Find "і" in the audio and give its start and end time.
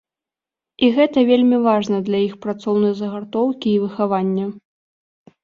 0.85-0.87, 3.75-3.81